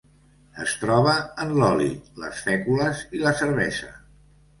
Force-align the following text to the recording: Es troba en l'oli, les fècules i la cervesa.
Es 0.61 0.71
troba 0.83 1.11
en 1.43 1.53
l'oli, 1.57 1.89
les 2.23 2.39
fècules 2.47 3.05
i 3.19 3.23
la 3.25 3.35
cervesa. 3.43 3.91